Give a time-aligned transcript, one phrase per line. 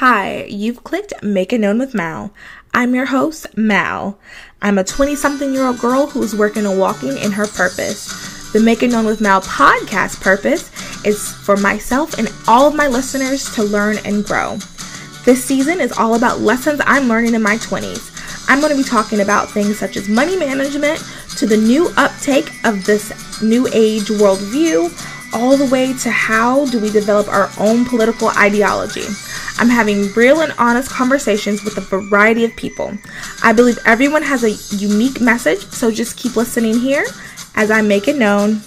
[0.00, 2.32] Hi, you've clicked Make It Known with Mal.
[2.72, 4.18] I'm your host, Mal.
[4.62, 8.50] I'm a 20 something year old girl who's working on walking in her purpose.
[8.54, 10.70] The Make It Known with Mal podcast purpose
[11.04, 14.56] is for myself and all of my listeners to learn and grow.
[15.26, 18.48] This season is all about lessons I'm learning in my 20s.
[18.48, 21.04] I'm going to be talking about things such as money management
[21.36, 26.80] to the new uptake of this new age worldview, all the way to how do
[26.80, 29.04] we develop our own political ideology.
[29.60, 32.96] I'm having real and honest conversations with a variety of people.
[33.44, 37.04] I believe everyone has a unique message, so just keep listening here
[37.54, 38.62] as I make it known.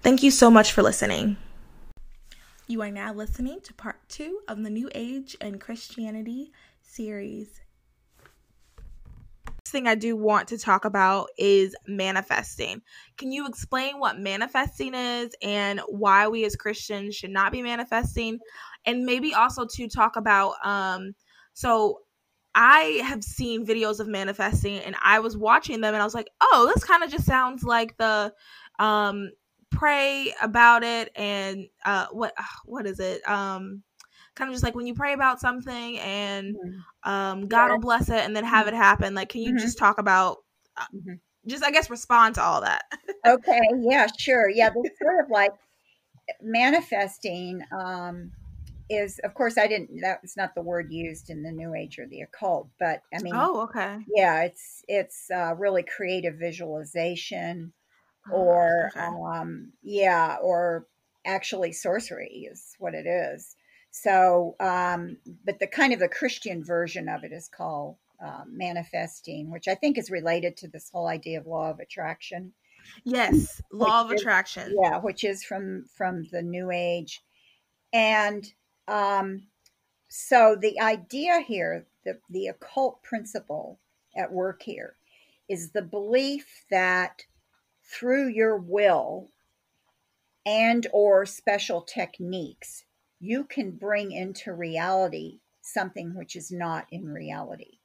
[0.03, 1.39] Thank you so much for listening.
[2.69, 7.60] You are now listening to part two of the New Age and Christianity series
[9.71, 12.83] thing I do want to talk about is manifesting.
[13.17, 18.39] Can you explain what manifesting is and why we as Christians should not be manifesting?
[18.87, 21.15] And maybe also to talk about um
[21.55, 22.01] so
[22.55, 26.29] I have seen videos of manifesting and I was watching them and I was like,
[26.41, 28.33] "Oh, this kind of just sounds like the
[28.79, 29.31] um
[29.71, 33.27] pray about it and uh what what is it?
[33.29, 33.83] Um
[34.41, 37.11] kind of just like when you pray about something and mm-hmm.
[37.11, 37.73] um, God yeah.
[37.73, 38.75] will bless it and then have mm-hmm.
[38.75, 39.15] it happen.
[39.15, 39.59] Like, can you mm-hmm.
[39.59, 40.39] just talk about,
[40.77, 41.15] uh, mm-hmm.
[41.47, 42.85] just I guess respond to all that?
[43.27, 44.71] okay, yeah, sure, yeah.
[44.85, 45.53] It's sort of like
[46.41, 48.33] manifesting um,
[48.89, 50.01] is, of course, I didn't.
[50.01, 53.23] That was not the word used in the New Age or the occult, but I
[53.23, 57.73] mean, oh, okay, yeah, it's it's uh, really creative visualization,
[58.33, 59.01] oh, or okay.
[59.05, 60.87] um, yeah, or
[61.25, 63.55] actually sorcery is what it is.
[63.91, 69.51] So, um, but the kind of the Christian version of it is called uh, manifesting,
[69.51, 72.53] which I think is related to this whole idea of law of attraction.
[73.05, 74.77] Yes, law of is, attraction.
[74.81, 77.21] Yeah, which is from from the New Age,
[77.93, 78.47] and
[78.87, 79.43] um,
[80.09, 83.81] so the idea here, the the occult principle
[84.17, 84.95] at work here,
[85.49, 87.25] is the belief that
[87.83, 89.29] through your will
[90.47, 92.85] and or special techniques
[93.21, 97.79] you can bring into reality something which is not in reality.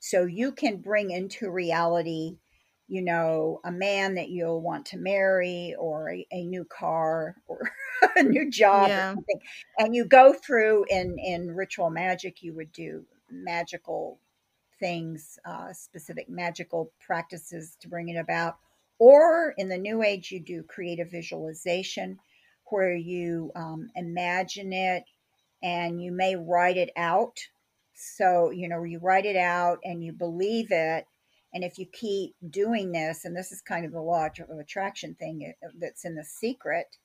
[0.00, 2.38] So you can bring into reality,
[2.88, 7.70] you know, a man that you'll want to marry or a, a new car or
[8.16, 9.10] a new job yeah.
[9.10, 9.40] or something.
[9.78, 14.18] And you go through in, in ritual magic, you would do magical
[14.80, 18.56] things, uh, specific magical practices to bring it about.
[18.98, 22.18] Or in the new age, you do creative visualization
[22.72, 25.04] where you um, imagine it
[25.62, 27.38] and you may write it out.
[27.94, 31.06] So, you know, you write it out and you believe it.
[31.54, 35.14] And if you keep doing this, and this is kind of the law of attraction
[35.14, 36.96] thing uh, that's in the secret,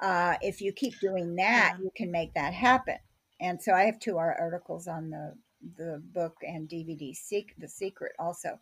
[0.00, 1.84] uh, if you keep doing that, yeah.
[1.84, 2.96] you can make that happen.
[3.40, 5.34] And so I have two articles on the
[5.76, 8.58] the book and DVD, Seek The Secret, also.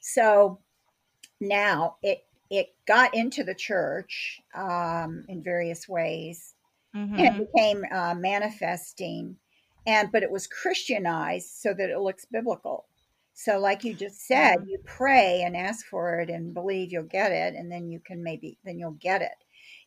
[0.00, 0.60] So
[1.40, 6.54] now it it got into the church um, in various ways
[6.94, 7.18] mm-hmm.
[7.18, 9.36] and it became uh, manifesting
[9.86, 12.84] and but it was christianized so that it looks biblical
[13.32, 14.68] so like you just said mm-hmm.
[14.68, 18.22] you pray and ask for it and believe you'll get it and then you can
[18.22, 19.44] maybe then you'll get it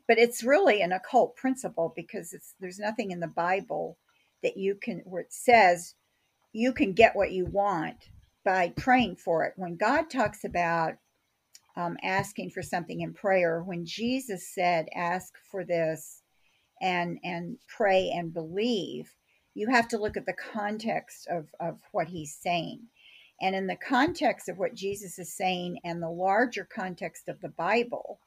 [0.08, 3.98] but it's really an occult principle because it's there's nothing in the bible
[4.42, 5.94] that you can where it says
[6.52, 8.10] you can get what you want
[8.44, 10.96] by praying for it when god talks about
[11.78, 16.22] um, asking for something in prayer when jesus said ask for this
[16.82, 19.14] and and pray and believe
[19.54, 22.82] you have to look at the context of of what he's saying.
[23.42, 27.50] And in the context of what jesus is saying and the larger context of the
[27.50, 28.20] bible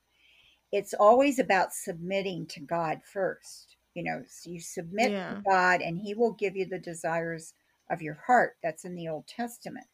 [0.70, 3.76] it's always about submitting to god first.
[3.94, 5.34] You know so you submit yeah.
[5.34, 7.54] to god and he will give you the desires
[7.90, 8.56] of your heart.
[8.62, 9.86] That's in the old testament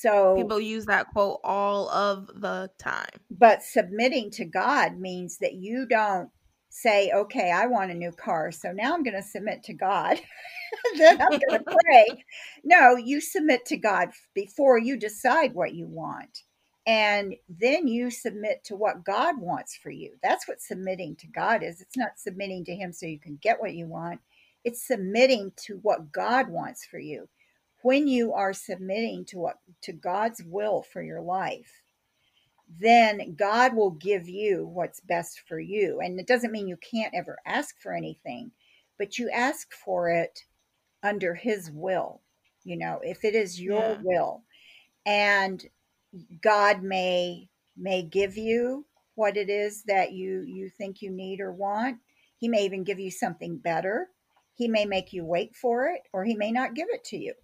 [0.00, 3.20] so people use that quote all of the time.
[3.30, 6.30] But submitting to God means that you don't
[6.70, 8.50] say, okay, I want a new car.
[8.52, 10.18] So now I'm going to submit to God.
[10.96, 12.06] then I'm going to pray.
[12.64, 16.42] No, you submit to God before you decide what you want.
[16.86, 20.14] And then you submit to what God wants for you.
[20.22, 21.82] That's what submitting to God is.
[21.82, 24.20] It's not submitting to Him so you can get what you want.
[24.64, 27.28] it's submitting to what God wants for you.
[27.82, 31.82] When you are submitting to what to God's will for your life,
[32.68, 36.00] then God will give you what's best for you.
[36.00, 38.52] And it doesn't mean you can't ever ask for anything,
[38.98, 40.44] but you ask for it
[41.02, 42.22] under his will.
[42.64, 44.00] You know, if it is your Yeah.
[44.02, 44.44] will
[45.04, 45.64] and
[46.42, 51.52] God may may give you what it is that you you think you need or
[51.52, 51.98] want.
[52.36, 54.08] He may even give you something better.
[54.54, 57.34] He may make you wait for it or he may not give it to you.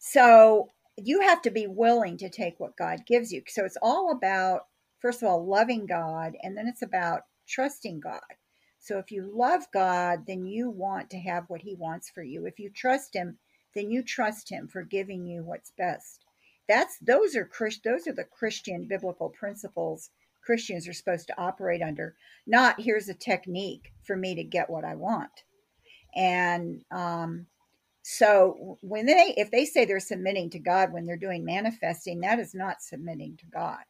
[0.00, 3.42] So you have to be willing to take what God gives you.
[3.46, 4.62] So it's all about
[4.98, 8.20] first of all loving God and then it's about trusting God.
[8.78, 12.46] So if you love God, then you want to have what he wants for you.
[12.46, 13.38] If you trust him,
[13.74, 16.24] then you trust him for giving you what's best.
[16.66, 20.08] That's those are Chris those are the Christian biblical principles
[20.42, 22.16] Christians are supposed to operate under.
[22.46, 25.44] Not here's a technique for me to get what I want.
[26.14, 27.46] And um,
[28.02, 32.38] so when they if they say they're submitting to God when they're doing manifesting, that
[32.38, 33.84] is not submitting to God.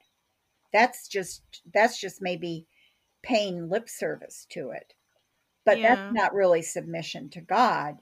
[0.72, 1.42] That's just
[1.72, 2.66] that's just maybe
[3.22, 4.94] paying lip service to it.
[5.64, 5.90] But Yeah.
[5.90, 7.98] that's not really submission to God.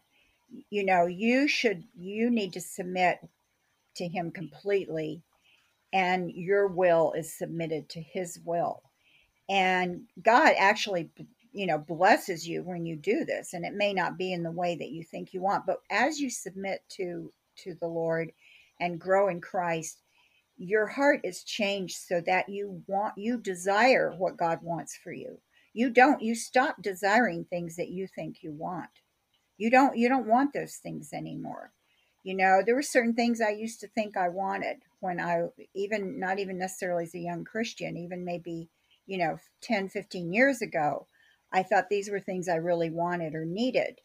[0.70, 3.20] You know, you should you need to submit
[3.96, 5.22] to him completely
[5.92, 8.82] and your will is submitted to his will.
[9.48, 11.10] And God actually
[11.52, 14.50] you know blesses you when you do this and it may not be in the
[14.50, 18.32] way that you think you want, but as you submit to to the Lord
[18.80, 20.02] and grow in Christ,
[20.56, 25.40] your heart is changed so that you want you desire what God wants for you.
[25.72, 28.90] You don't you stop desiring things that you think you want.
[29.56, 31.72] You don't you don't want those things anymore.
[32.24, 36.18] You know, there were certain things I used to think I wanted when I even
[36.18, 38.68] not even necessarily as a young Christian, even maybe,
[39.06, 41.06] you know, 10, 15 years ago.
[41.52, 44.00] I thought these were things I really wanted or needed.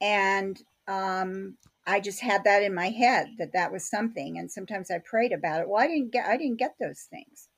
[0.00, 1.56] And um
[1.86, 5.32] I just had that in my head that that was something and sometimes I prayed
[5.32, 5.68] about it.
[5.68, 7.48] Well, I didn't get I didn't get those things.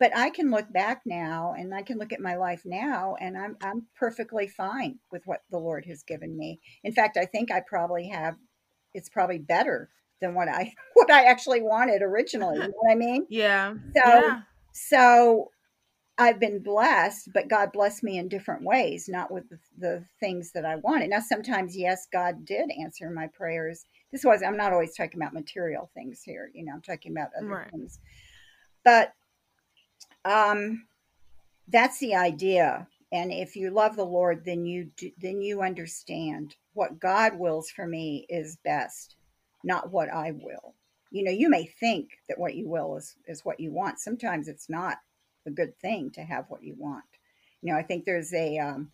[0.00, 3.36] But I can look back now and I can look at my life now and
[3.36, 6.60] I'm I'm perfectly fine with what the Lord has given me.
[6.84, 8.36] In fact, I think I probably have
[8.94, 9.90] it's probably better
[10.20, 12.58] than what I what I actually wanted originally.
[12.58, 13.26] You know what I mean?
[13.28, 13.74] Yeah.
[13.96, 14.42] So Yeah.
[14.72, 15.50] so
[16.18, 20.50] I've been blessed, but God blessed me in different ways, not with the, the things
[20.52, 21.10] that I wanted.
[21.10, 23.84] Now, sometimes, yes, God did answer my prayers.
[24.10, 27.30] This was, I'm not always talking about material things here, you know, I'm talking about
[27.38, 27.70] other Right.
[27.70, 28.00] things.
[28.84, 29.12] But
[30.24, 30.86] um,
[31.68, 32.88] that's the idea.
[33.12, 37.70] And if you love the Lord, then you do, then you understand what God wills
[37.70, 39.16] for me is best,
[39.64, 40.74] not what I will.
[41.10, 43.98] You know, you may think that what you will is is what you want.
[43.98, 44.98] Sometimes it's not
[45.48, 47.04] a good thing to have what you want.
[47.62, 48.92] You know, I think there's a um,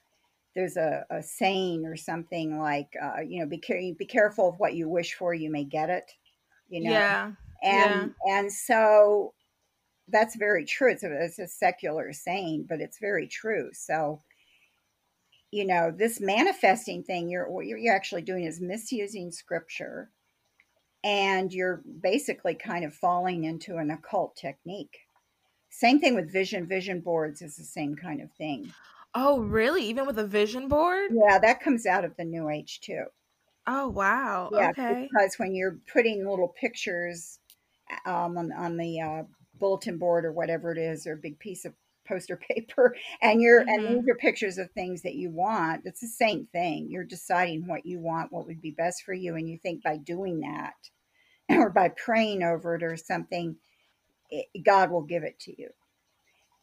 [0.55, 4.59] there's a, a saying or something like, uh, you know, be care- be careful of
[4.59, 6.11] what you wish for, you may get it.
[6.71, 7.33] You know, Yeah.
[7.63, 9.35] and and so
[10.09, 10.91] that's very true.
[10.93, 13.71] It's a, it's a secular saying, but it's very true.
[13.73, 14.21] So,
[15.51, 20.11] you know, this manifesting thing, you're what you're, you're actually doing is misusing scripture,
[21.03, 25.04] and you're basically kind of falling into an occult technique.
[25.75, 26.67] Same thing with vision.
[26.67, 28.75] Vision boards is the same kind of thing.
[29.13, 29.85] Oh, really?
[29.87, 31.11] Even with a vision board?
[31.11, 33.07] Yeah, that comes out of the New Age too.
[33.67, 34.51] Oh, wow.
[34.51, 35.11] Yeah, Okay.
[35.11, 37.41] because when you're putting little pictures
[38.07, 41.65] um, on on the uh, bulletin board or whatever it is, or a big piece
[41.65, 41.75] of
[42.07, 44.05] poster paper, and you're and Mhm.
[44.05, 45.87] these are pictures of things that you want.
[45.87, 46.91] It's the same thing.
[46.91, 49.97] You're deciding what you want, what would be best for you, and you think by
[49.99, 50.75] doing that,
[51.51, 53.59] or by praying over it or something,
[54.65, 55.71] God will give it to you.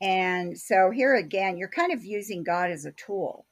[0.01, 3.45] And so here again, you're kind of using God as a tool.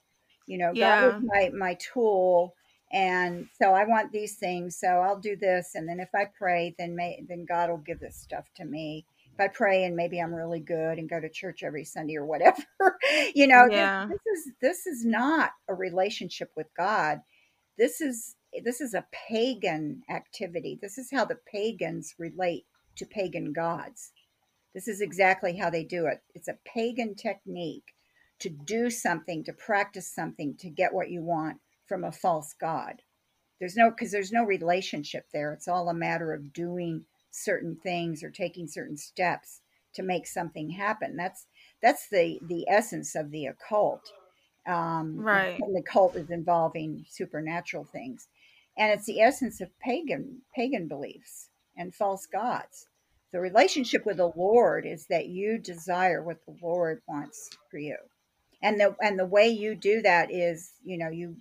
[0.47, 2.55] You know, God is my my tool,
[2.91, 4.77] and so I want these things.
[4.79, 7.99] So I'll do this, and then if I pray, then may then God will give
[7.99, 9.05] this stuff to me.
[9.33, 12.25] If I pray and maybe I'm really good and go to church every Sunday or
[12.25, 12.63] whatever,
[13.35, 17.19] you know, this, this is this is not a relationship with God.
[17.77, 20.79] This is this is a pagan activity.
[20.81, 22.65] This is how the pagans relate
[22.99, 24.11] to pagan gods.
[24.73, 26.21] This is exactly how they do it.
[26.35, 27.95] It's a pagan technique
[28.39, 33.01] to do something, to practice something, to get what you want from a false god.
[33.59, 35.53] There's no because there's no relationship there.
[35.53, 39.61] It's all a matter of doing certain things or taking certain steps
[39.93, 41.17] to make something happen.
[41.17, 41.47] That's
[41.81, 44.13] that's the the essence of the occult.
[44.67, 45.59] Um, Right.
[45.59, 48.27] and the occult is involving supernatural things,
[48.77, 52.88] and it's the essence of pagan pagan beliefs and false gods
[53.31, 57.97] the relationship with the lord is that you desire what the lord wants for you
[58.61, 61.35] and the and the way you do that is you know you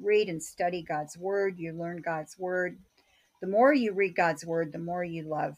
[0.00, 2.78] read and study God's word, you learn God's word.
[3.40, 5.56] The more you read God's word, the more you love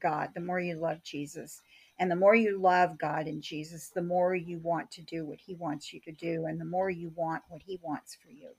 [0.00, 1.60] God, the more you love Jesus.
[1.98, 5.38] And the more you love God and Jesus, the more you want to do what
[5.44, 8.50] He wants you to do, and the more you want what He wants for you.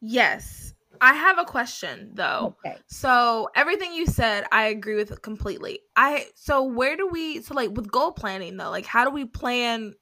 [0.00, 0.74] Yes.
[1.00, 2.56] I have a question though.
[2.62, 2.82] Okay.
[2.86, 5.80] So everything you said, I agree with completely.
[5.96, 9.24] I so where do we so like with goal planning though, like how do we
[9.24, 9.94] plan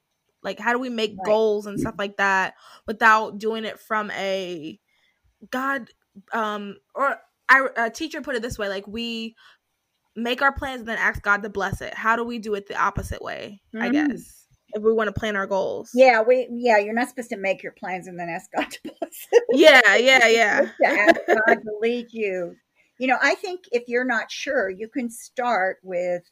[0.43, 1.23] like how do we make Right.
[1.23, 2.55] goals and stuff like that
[2.87, 4.79] without doing it from a
[5.51, 5.89] God
[6.33, 7.17] um or
[7.49, 9.35] I a teacher put it this way, like we
[10.15, 11.93] make our plans and then ask God to bless it.
[11.93, 13.89] How do we do it the opposite way, I Mm.
[13.89, 14.38] guess?
[14.73, 15.91] If we want to plan our goals.
[15.93, 18.79] Yeah, we yeah, you're not supposed to make your plans and then ask God to
[18.83, 19.27] bless.
[19.51, 20.61] Yeah, yeah, yeah.
[20.81, 22.55] to ask God to lead you.
[22.99, 26.23] You know, I think if you're not sure, you can start with,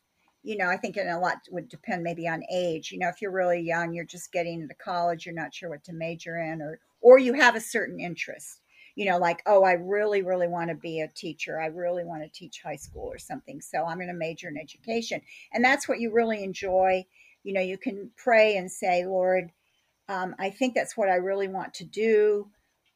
[0.43, 2.91] you know, I think and a lot would depend maybe on age.
[2.91, 5.85] You know, if you're really young, you're just getting into college, you're not sure what
[5.85, 8.61] to major in, or or you have a certain interest.
[8.95, 11.61] You know, like, oh, I really, really want to be a teacher.
[11.61, 13.61] I really want to teach high school or something.
[13.61, 15.21] So I'm going to major in education.
[15.53, 17.05] And that's what you really enjoy.
[17.43, 19.51] You know, you can pray and say, Lord,
[20.09, 22.49] um, I think that's what I really want to do.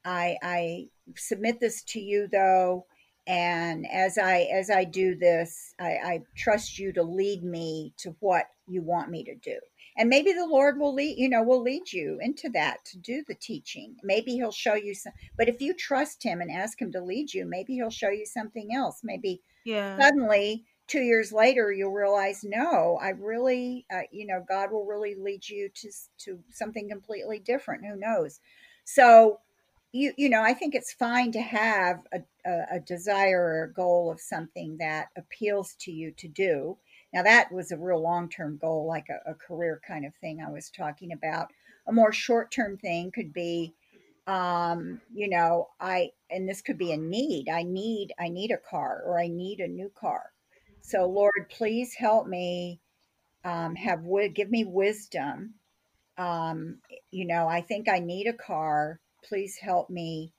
[0.03, 2.85] I, I submit this to you though
[3.27, 8.15] and as i as i do this I, I trust you to lead me to
[8.19, 9.59] what you want me to do
[9.97, 13.23] and maybe the lord will lead you know will lead you into that to do
[13.27, 16.91] the teaching maybe he'll show you some but if you trust him and ask him
[16.91, 19.99] to lead you maybe he'll show you something else maybe Yeah.
[19.99, 25.15] suddenly two years later you'll realize no i really uh, you know god will really
[25.15, 27.85] lead you to to something completely different.
[27.85, 28.41] Who knows?
[28.83, 29.39] So
[29.93, 33.73] you you know i think it's fine to have a, a, a desire or a
[33.73, 36.77] goal of something that appeals to you to do.
[37.13, 40.51] Now that was a real long-term goal like a, a career kind of thing i
[40.51, 41.51] was talking about.
[41.87, 43.73] A more short-term thing could be
[44.27, 47.47] um you know i and this could be a need.
[47.47, 50.30] I need i need a car or i need a new car
[50.81, 52.79] so lord please help me
[53.43, 54.01] um have
[54.33, 55.55] give me wisdom.
[56.17, 56.79] Um
[57.11, 58.99] you know i think i need a car.
[59.23, 60.33] Please help me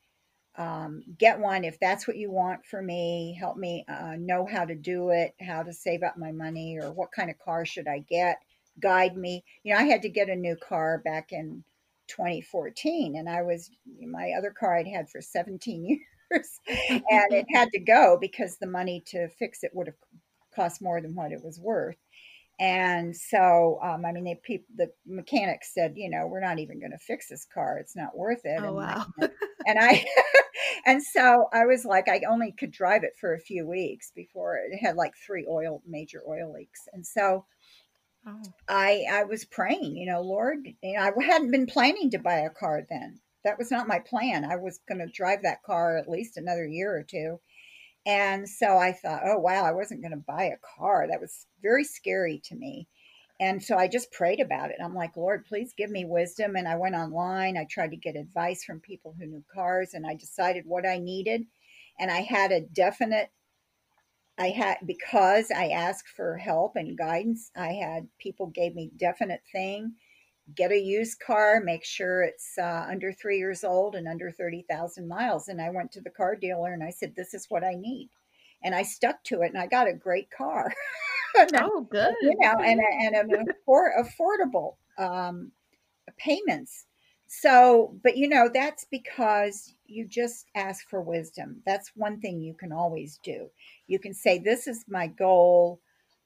[0.56, 3.36] um, get one if that's what you want for me.
[3.38, 6.92] Help me uh, know how to do it how to save up my money or
[6.92, 8.38] what kind of car should i get.
[8.80, 9.44] Guide me.
[9.62, 11.64] You know i had to get a new car back in
[12.08, 13.70] 2014 and i was
[14.06, 15.84] my other car i'd had for 17
[16.30, 19.96] years and it had to go because the money to fix it would have
[20.54, 21.96] cost more than what it was worth
[22.60, 26.78] and so um, i mean they peop the mechanics said you know we're not even
[26.78, 29.06] going to fix this car it's not worth it Oh and, wow.
[29.66, 30.04] and i
[30.86, 34.56] and so i was like i only could drive it for a few weeks before
[34.56, 37.44] it had like three oil major oil leaks and so
[38.26, 38.40] Oh.
[38.68, 42.38] I I was praying, you know, Lord, you know, I hadn't been planning to buy
[42.38, 43.20] a car then.
[43.44, 44.44] That was not my plan.
[44.44, 47.40] I was going to drive that car at least another year or two.
[48.06, 51.06] And so I thought, oh wow, I wasn't going to buy a car.
[51.08, 52.88] That was very scary to me.
[53.40, 54.76] And so I just prayed about it.
[54.82, 56.54] I'm like, Lord, please give me wisdom.
[56.56, 57.56] And I went online.
[57.56, 60.98] I tried to get advice from people who knew cars and I decided what I
[60.98, 61.42] needed.
[61.98, 63.30] And I had a definite
[64.38, 67.50] I had because I asked for help and guidance.
[67.56, 69.94] I had people gave me definite thing.
[70.54, 74.64] Get a used car, make sure it's uh, under three years old and under thirty
[74.68, 75.48] thousand miles.
[75.48, 78.10] And I went to the car dealer and I said, "This is what I need,"
[78.62, 80.72] and I stuck to it, and I got a great car.
[81.54, 82.14] Oh, good.
[82.20, 85.52] you know, and and an affor- affordable um,
[86.18, 86.86] payments.
[87.28, 91.62] So, but you know, that's because you just ask for wisdom.
[91.64, 93.48] That's one thing you can always do.
[93.86, 95.80] You can say, "This is my goal.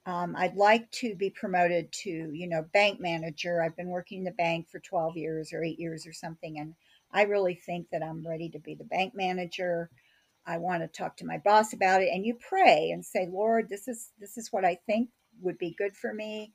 [0.06, 3.60] Um, I'd like to be promoted to, you know, bank manager.
[3.60, 6.74] I've been working in the bank for twelve years or eight years or something, and
[7.12, 9.90] I really think that I'm ready to be the bank manager."
[10.46, 13.68] I want to talk to my boss about it and you pray and say, "Lord,
[13.68, 15.10] this is this is what I think
[15.42, 16.52] would be good for me.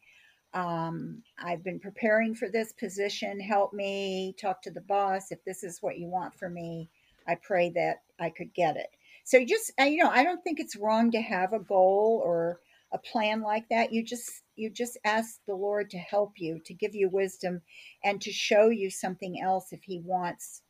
[0.54, 3.40] Um, I've been preparing for this position.
[3.40, 5.32] Help me talk to the boss.
[5.32, 6.90] If this is what you want for me,
[7.28, 8.90] I pray that I could get it.
[9.24, 12.60] So just, you know, I don't think it's wrong to have a goal or
[12.94, 13.92] a plan like that.
[13.92, 17.62] You just, you just ask the Lord to help you, to give you wisdom,
[18.04, 20.62] and to show you something else if He wants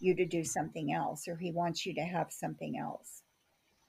[0.00, 3.22] you to do something else or He wants you to have something else.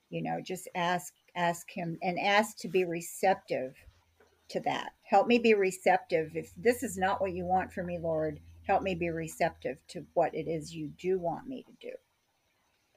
[0.09, 3.75] You know, just ask, ask Him, and ask to be receptive
[4.49, 4.91] to that.
[5.03, 6.31] Help me be receptive.
[6.35, 10.05] If this is not what you want for me, Lord, help me be receptive to
[10.13, 11.93] what it is you do want me to do.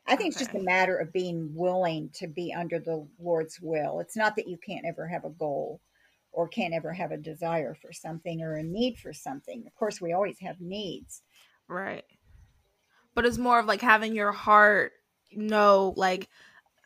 [0.06, 4.00] I think it's just a matter of being willing to be under the Lord's will.
[4.00, 5.80] It's not that you can't ever have a goal
[6.32, 9.64] or can't ever have a desire for something or a need for something.
[9.66, 11.22] Of course, we always have needs,
[11.68, 12.04] Right.
[13.14, 14.92] but it's more of like having your heart
[15.34, 16.28] know like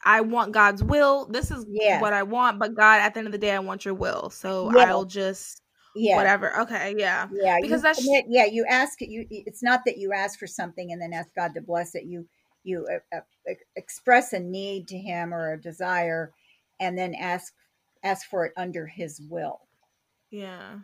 [0.04, 1.26] I want God's will.
[1.26, 2.00] This is Yeah.
[2.00, 4.30] what I want, but God, at the end of the day, I want your will.
[4.30, 4.85] So Yeah.
[4.90, 5.62] I'll just
[5.96, 6.16] Yeah.
[6.16, 6.61] whatever.
[6.61, 7.28] Okay, yeah.
[7.32, 9.26] Yeah, Because that's- commit- yeah, you ask you.
[9.30, 12.04] It's not that you ask for something and then ask God to bless it.
[12.04, 12.28] You
[12.66, 16.32] you uh, uh, express a need to Him or a desire,
[16.80, 17.54] and then ask
[18.02, 19.61] ask for it under His will.
[20.30, 20.78] Yeah.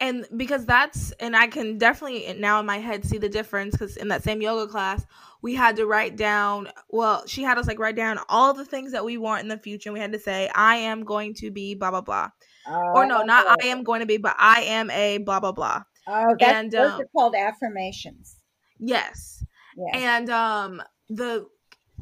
[0.00, 3.96] And because that's, and I can definitely now in my head see the difference because
[3.96, 5.06] in that same yoga class,
[5.40, 8.90] we had to write down, well, she had us like write down all the things
[8.92, 9.88] that we want in the future.
[9.88, 12.30] And we had to say, I am going to be blah, blah, blah.
[12.66, 15.82] Or no, not I am going to be, but I am a blah, blah, blah.
[16.08, 18.40] Oh, that's, and, those um, are called affirmations.
[18.80, 19.44] Yes.
[19.76, 19.96] Yeah.
[19.96, 21.46] And um the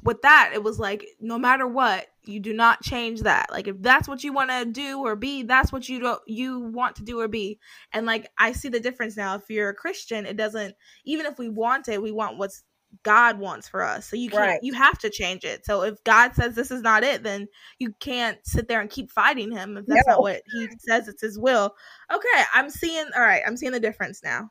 [0.03, 3.51] with that it was like no matter what you do not change that.
[3.51, 6.61] Like if that's what you want to do or be that's what you don't you
[6.61, 7.59] want to do or be.
[7.93, 9.35] And like i see the difference now.
[9.37, 12.63] If you're a christian it doesn't even if we want it we want what's
[13.05, 14.07] god wants for us.
[14.09, 14.59] So you can't Right.
[14.63, 15.65] you have to change it.
[15.67, 19.11] So if god says this is not it then you can't sit there and keep
[19.11, 20.13] fighting him if that's No.
[20.15, 21.75] not what he says it's his will.
[22.13, 24.51] Okay i'm seeing all right i'm seeing the difference now.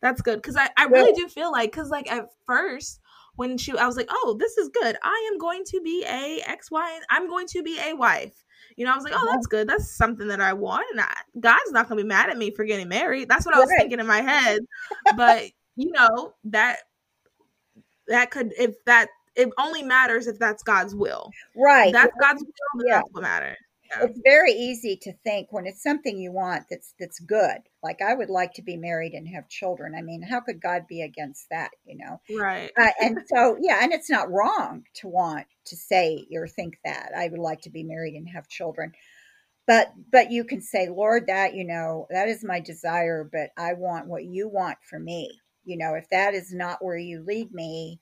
[0.00, 3.00] That's good because I, I really do feel like because like at first
[3.38, 6.42] when she I was like oh this is good I am going to be a
[6.46, 8.44] X Y I'm going to be a wife
[8.76, 9.34] you know I was like oh Uh-huh.
[9.34, 12.36] that's good that's something that I want and I, God's not gonna be mad at
[12.36, 13.78] me for getting married that's what I was Right.
[13.80, 14.60] thinking in my head
[15.16, 15.44] but
[15.76, 16.78] you know that
[18.08, 21.92] that could if that it only matters if that's God's will Right.
[21.92, 22.96] That's God's will Yeah.
[22.98, 23.56] that's what matters.
[24.00, 27.58] It's very easy to think when it's something you want that's that's good.
[27.82, 29.94] Like I would like to be married and have children.
[29.96, 31.70] I mean, how could God be against that?
[31.84, 32.20] You know.
[32.38, 36.78] right Uh, and so, yeah, and it's not wrong to want to say or think
[36.84, 38.92] that I would like to be married and have children,
[39.66, 43.74] but but you can say, Lord, that you know that is my desire, but I
[43.74, 45.40] want what you want for me.
[45.64, 48.00] You know, if that is not where you lead me,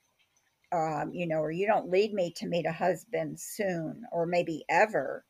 [0.72, 4.64] um, you know, or you don't lead me to meet a husband soon or maybe
[4.68, 5.24] ever,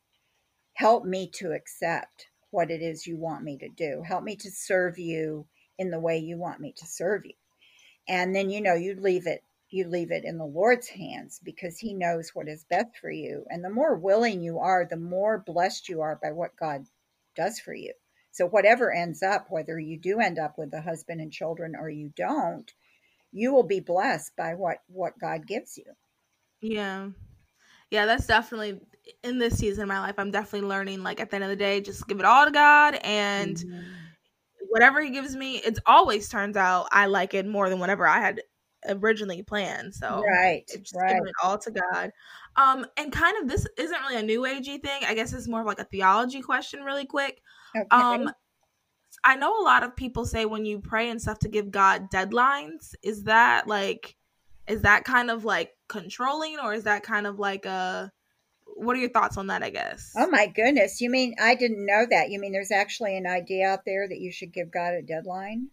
[0.77, 4.03] help me to accept what it is you want me to do.
[4.05, 5.47] Help me to serve you
[5.79, 7.33] in the way you want me to serve you
[8.07, 11.77] and then you know you leave it you leave it in the lord's hands because
[11.77, 15.43] he knows what is best for you and the more willing you are the more
[15.45, 16.85] blessed you are by what god
[17.35, 17.93] does for you
[18.31, 21.89] so whatever ends up whether you do end up with a husband and children or
[21.89, 22.73] you don't
[23.31, 25.85] you will be blessed by what what god gives you
[26.61, 27.09] Yeah.
[27.91, 28.81] Yeah, that's definitely
[29.23, 30.15] in this season of my life.
[30.17, 32.51] I'm definitely learning like at the end of the day, just give it all to
[32.51, 34.07] God and Mhm.
[34.69, 38.19] whatever he gives me, it always turns out I like it more than whatever I
[38.19, 38.41] had
[38.87, 39.93] originally planned.
[39.95, 42.11] So right it's just right giving it all to God.
[42.55, 45.03] Um and kind of this isn't really a new agey thing.
[45.05, 47.41] I guess it's more of like a theology question really quick.
[47.75, 48.29] okay Um
[49.23, 52.09] I know a lot of people say when you pray and stuff to give God
[52.11, 52.93] deadlines.
[53.03, 54.15] Is that like
[54.67, 58.11] is that kind of like controlling or is that kind of like a
[58.77, 60.13] what are your thoughts on that, I guess?
[60.15, 63.67] oh my goodness you mean i didn't know that you mean there's actually an idea
[63.67, 65.67] out there that you should give god a deadline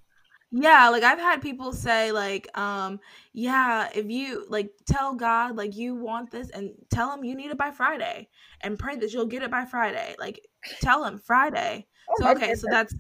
[0.57, 3.01] yeah, like I've had people say like um
[3.33, 7.51] yeah, if you like tell God like you want this and tell him you need
[7.51, 8.29] it by Friday
[8.61, 10.15] and pray that you'll get it by Friday.
[10.17, 10.41] Like
[10.81, 11.89] tell him Friday.
[12.09, 12.95] oh So okay, so that's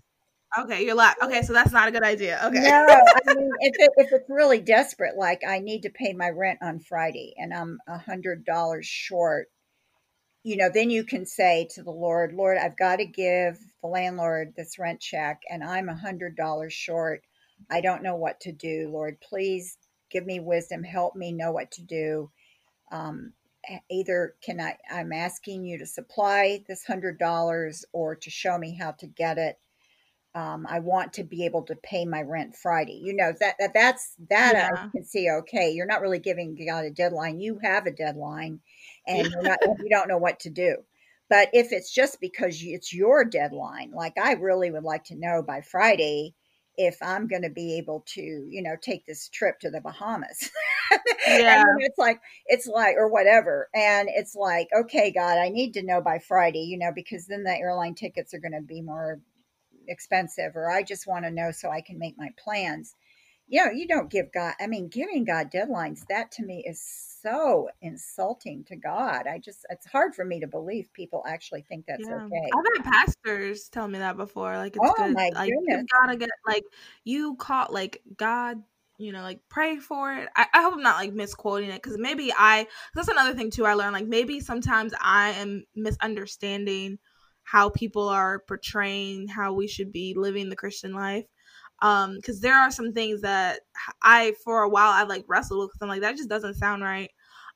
[0.58, 2.40] okay, you're like okay, so that's not a good idea.
[2.44, 2.60] Okay.
[2.60, 6.30] No, I mean, if, it, if it's really desperate, like I need to pay my
[6.30, 9.46] rent on Friday and I'm a hundred dollars short,
[10.44, 13.88] you know, then you can say to the Lord, Lord, I've got to give the
[13.88, 17.22] landlord this rent check and I'm a hundred dollars short.
[17.70, 18.90] I don't know what to do.
[18.92, 19.78] Lord, please
[20.10, 20.84] give me wisdom.
[20.84, 22.30] Help me know what to do.
[22.92, 23.32] Um,
[23.90, 28.76] either can I, I'm asking you to supply this hundred dollars or to show me
[28.78, 29.58] how to get it
[30.34, 33.00] um, I want to be able to pay my rent Friday.
[33.04, 35.30] You know that, that that's that I can see.
[35.30, 37.40] Okay, you're not really giving God a deadline.
[37.40, 38.60] You have a deadline,
[39.06, 40.76] and not, you don't know what to do.
[41.30, 45.42] But if it's just because it's your deadline, like I really would like to know
[45.42, 46.34] by Friday
[46.76, 50.50] if I'm going to be able to, you know, take this trip to the Bahamas.
[51.26, 51.62] Yeah.
[51.62, 55.82] and it's like it's like or whatever, and it's like, okay, God, I need to
[55.82, 59.18] know by Friday, you know, because then the airline tickets are going to be more
[59.88, 62.94] expensive or I just want to know so I can make my plans.
[63.46, 66.80] You know, you don't give God, I mean, giving God deadlines, that to me is
[67.22, 69.26] so insulting to God.
[69.26, 72.16] I just, it's hard for me to believe people actually think that's Yeah.
[72.16, 72.50] okay.
[72.52, 74.56] I've had pastors tell me that before.
[74.56, 75.14] Like it's Oh, good.
[75.14, 76.64] my like you gotta get like
[77.04, 78.62] you caught like God,
[78.98, 80.28] you know, like pray for it.
[80.36, 83.66] I, I hope I'm not like misquoting it because maybe I that's another thing too
[83.66, 83.92] I learned.
[83.92, 86.98] Like maybe sometimes I am misunderstanding
[87.44, 91.26] how people are portraying how we should be living the Christian life.
[91.84, 93.60] Um because there are some things that
[94.02, 96.82] i for a while i like wrestled with because i'm like that just doesn't sound
[96.82, 97.10] right.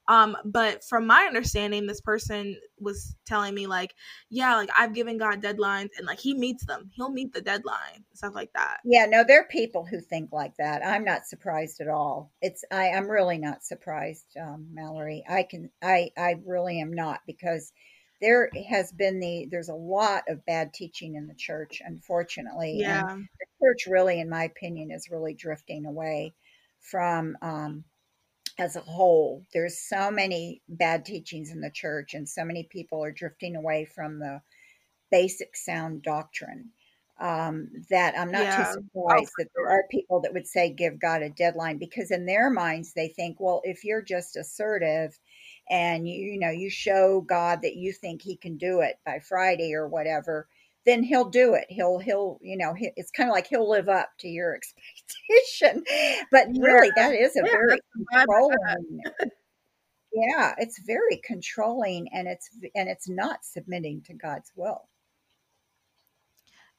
[0.07, 3.95] Um but from my understanding this person was telling me like
[4.31, 6.91] yeah like i've given god deadlines and like he meets them.
[6.95, 8.79] He'll meet the deadline stuff like that.
[8.85, 10.85] Yeah no there are people who think like that.
[10.85, 12.31] I'm not surprised at all.
[12.43, 15.25] It's i i'm really not surprised um, mallory.
[15.29, 17.73] I can i i really am not because
[18.21, 23.09] there has been the there's a lot of bad teaching in the church unfortunately yeah.
[23.09, 26.35] and the church really in my opinion is really drifting away
[26.81, 27.85] from um
[28.59, 29.45] as a whole.
[29.53, 33.85] There's so many bad teachings in the church and so many people are drifting away
[33.85, 34.41] from the
[35.11, 36.71] basic sound doctrine
[37.21, 38.57] um, that i'm not Yeah.
[38.57, 42.27] too surprised that there are people that would say give god a deadline because in
[42.27, 45.19] their minds they think well if you're just assertive
[45.71, 49.19] and you, you know you show god that you think he can do it by
[49.19, 50.49] friday or whatever
[50.87, 53.89] then he'll do it he'll he'll you know he, it's kind of like he'll live
[53.89, 54.55] up to your
[55.31, 55.85] expectation
[56.31, 58.49] but really that is a Yeah, very that's the vibe I got.
[58.51, 59.03] controlling
[60.13, 64.89] yeah it's very controlling and it's and it's not submitting to god's will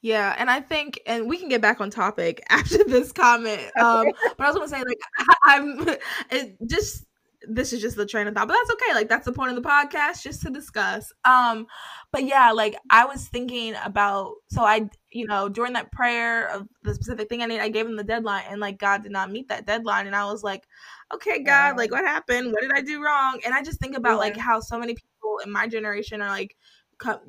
[0.02, 3.60] Yeah, and I think, and we can get back on topic after this comment.
[3.80, 5.00] Um, but I was gonna say, like,
[5.44, 5.86] I'm
[6.30, 7.04] it just
[7.48, 8.94] this is just the train of thought, but that's okay.
[8.94, 11.12] Like, that's the point of the podcast, just to discuss.
[11.24, 11.66] Um,
[12.12, 16.68] but yeah, like I was thinking about, so I, you know, during that prayer of
[16.82, 19.30] the specific thing I need, I gave him the deadline, and like God did not
[19.30, 20.66] meet that deadline, and I was like,
[21.14, 22.52] okay, God, like what happened?
[22.52, 23.40] What did I do wrong?
[23.44, 26.56] And I just think about like how so many people in my generation are like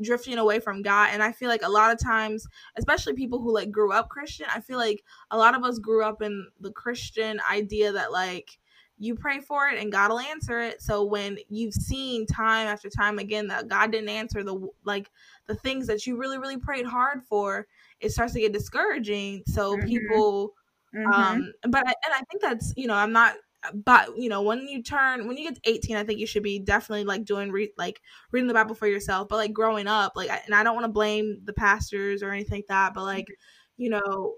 [0.02, 2.46] drifting away from God, and I feel like a lot of times
[2.78, 4.48] especially people who like grew up Christian.
[4.54, 8.60] I feel like a lot of us grew up in the Christian idea that like
[9.02, 10.82] you pray for it and God will answer it.
[10.82, 15.10] So when you've seen time after time again that God didn't answer the like
[15.48, 17.68] the things that you really really prayed hard for,
[18.00, 19.44] it starts to get discouraging.
[19.48, 19.88] So Mhm.
[19.88, 20.54] people
[20.94, 21.14] Mhm.
[21.14, 23.36] um but I, and I think that's, you know, I'm not
[23.76, 26.42] but you know when you turn when you get to 18 i think you should
[26.42, 30.14] be definitely like doing re- like reading the bible for yourself but like growing up
[30.16, 33.04] like I, and i don't want to blame the pastors or anything like that but
[33.04, 33.36] like
[33.78, 34.34] you know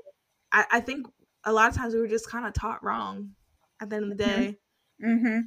[0.52, 1.08] i, I think
[1.45, 3.34] a lot of times we were just kind of taught wrong
[3.81, 4.25] at the end of the Mhm.
[4.25, 4.59] day
[5.01, 5.39] hmm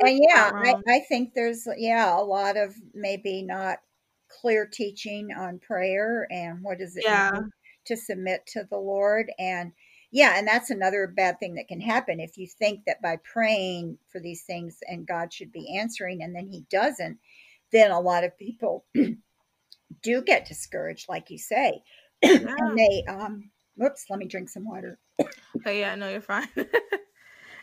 [0.00, 0.74] were And yeah, I.
[0.88, 3.80] I think there's yeah a lot of maybe not
[4.28, 7.30] clear teaching on prayer and what does it Yeah.
[7.32, 7.52] mean
[7.86, 9.72] to submit to the Lord and
[10.10, 13.98] yeah, and that's another bad thing that can happen if you think that by praying
[14.10, 17.18] for these things and God should be answering and then he doesn't,
[17.72, 18.84] then a lot of people
[20.02, 21.82] do get discouraged like you say.
[22.38, 22.54] Yeah.
[22.56, 24.98] and they um whoops, let me drink some water.
[25.66, 26.48] oh yeah, no, you're fine.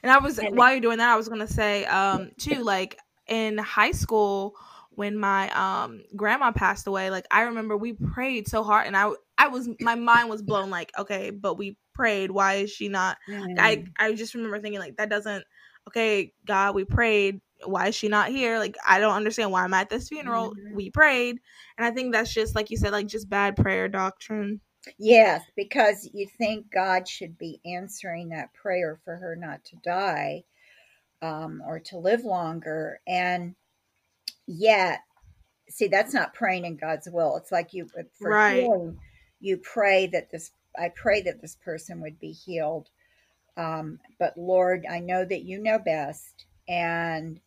[0.04, 2.98] and I was And- while you're doing that, I was gonna say, um, too, like
[3.28, 4.56] in high school
[4.92, 9.12] when my um grandma passed away, like I remember we prayed so hard, and I
[9.38, 10.70] I was my mind was blown.
[10.70, 12.32] Like, okay, but we prayed.
[12.32, 13.18] Why is she not?
[13.58, 15.46] I Mm, I just remember thinking like that doesn't.
[15.88, 17.40] Okay, God, we prayed.
[17.66, 18.58] Why is she not here?
[18.60, 20.52] Like, I don't understand why I'm at this funeral.
[20.52, 20.74] Mhm.
[20.76, 21.40] We prayed,
[21.78, 24.60] and I think that's just like you said, like just bad prayer doctrine.
[24.98, 30.44] Yes, because you think God should be answering that prayer for her not to die
[31.22, 33.02] um, or to live longer.
[33.08, 33.56] And
[34.48, 35.02] yet,
[35.70, 37.38] see, that's not praying in God's will.
[37.38, 38.46] It's like you, uh, for Right.
[38.48, 38.98] healing,
[39.40, 42.90] you pray that this, I pray that this person would be healed.
[43.58, 46.46] Um, but Lord, I know that you know best.
[46.70, 47.40] And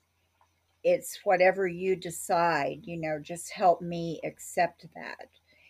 [0.85, 5.29] it's whatever you decide, you know, just help me accept that.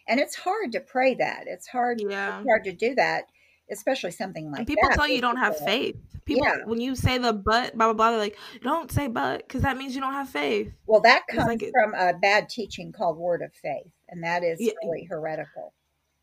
[0.08, 1.44] And it's hard to pray that.
[1.46, 2.38] It's hard Yeah.
[2.38, 3.24] it's hard to do that,
[3.70, 4.96] especially something like and people that.
[4.96, 5.96] tell you you don't have faith.
[6.24, 6.64] People, Yeah.
[6.64, 9.76] when you say the but, blah blah blah, they're like, don't say but, because that
[9.76, 10.72] means you don't have faith.
[10.86, 14.42] Well, that comes like it- from a bad teaching called Word of Faith, and that
[14.44, 14.72] is Yeah.
[14.84, 15.72] really heretical.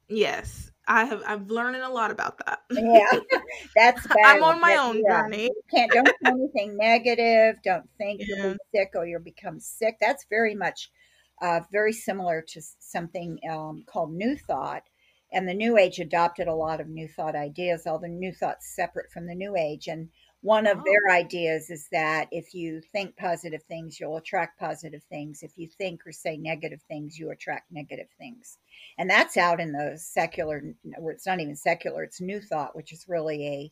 [0.08, 1.22] Yes, I have.
[1.28, 2.62] I've learned a lot about that.
[2.72, 3.06] Yeah,
[3.76, 4.18] that's bad.
[4.38, 5.22] I'm on my That- own yeah.
[5.22, 5.44] journey.
[5.44, 7.58] You can't don't say anything negative.
[7.64, 8.36] Don't think Yeah.
[8.38, 9.98] you'll be sick or you'll become sick.
[10.02, 10.92] That's very much
[11.42, 14.84] uh, very similar to something um, called New Thought.
[15.32, 19.12] And the New Age adopted a lot of New Thought ideas, although New Thought's separate
[19.12, 19.88] from the New Age.
[19.88, 20.10] And
[20.42, 20.84] one of Oh.
[20.84, 25.44] their ideas is that if you think positive things, you'll attract positive things.
[25.44, 28.58] If you think or say negative things, you attract negative things.
[28.98, 30.64] And that's out in the secular,
[30.98, 33.72] where it's not even secular, it's New Thought, which is really a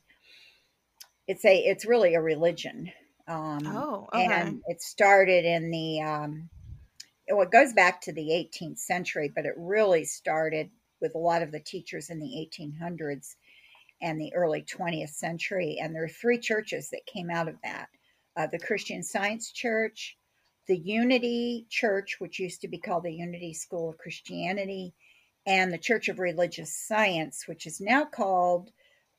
[1.27, 2.91] it's a it's really a religion
[3.27, 4.23] um Oh, okay.
[4.23, 6.49] and it started in the um
[7.29, 10.69] well, it goes back to the 18th century but it really started
[11.01, 13.35] with a lot of the teachers in the 1800s
[14.01, 17.87] and the early 20th century and there are three churches that came out of that
[18.35, 20.17] uh, the christian science church
[20.67, 24.93] the unity church which used to be called the unity school of christianity
[25.45, 28.69] and the church of religious science which is now called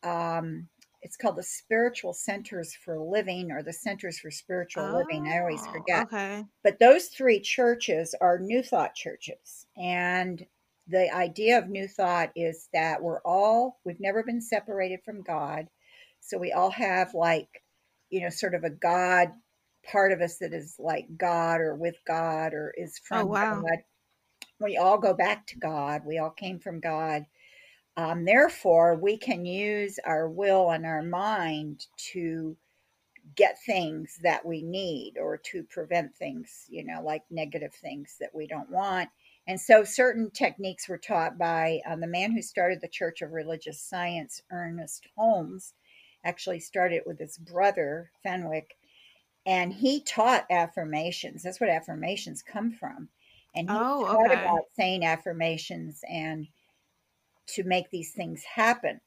[0.02, 0.68] um,
[1.02, 5.26] it's called the Spiritual Centers for Living or the Centers for Spiritual Living.
[5.28, 6.06] I always Oh, forget.
[6.06, 6.44] Okay.
[6.64, 9.66] But those three churches are New Thought churches.
[9.76, 10.44] And
[10.88, 15.68] the idea of New Thought is that we're all, we've never been separated from God.
[16.20, 17.62] So we all have like,
[18.10, 19.28] you know, sort of a God
[19.90, 23.26] part of us that is like God or with God or is oh, from Oh,
[23.26, 23.60] wow.
[23.62, 23.78] God.
[24.60, 26.02] We all go back to God.
[26.04, 27.26] We all came from God.
[27.98, 32.56] Um, therefore, we can use our will and our mind to
[33.34, 38.34] get things that we need or to prevent things, you know, like negative things that
[38.34, 39.10] we don't want.
[39.48, 43.32] And so certain techniques were taught by um, the man who started the Church of
[43.32, 45.74] Religious Science, Ernest Holmes,
[46.24, 48.76] actually started with his brother, Fenwick,
[49.46, 51.42] and he taught affirmations.
[51.42, 53.08] That's what affirmations come from.
[53.56, 54.42] And he Oh, taught okay.
[54.44, 56.46] about saying affirmations and
[57.48, 59.00] to make these things happen.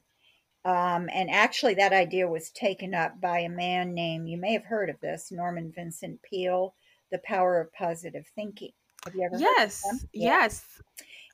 [0.64, 4.64] Um, and actually, that idea was taken up by a man named, you may have
[4.64, 6.74] heard of this, Norman Vincent Peale,
[7.10, 8.72] The Power of Positive Thinking.
[9.04, 9.82] Have you ever heard of Yes.
[10.12, 10.30] Yeah.
[10.36, 10.64] Yes.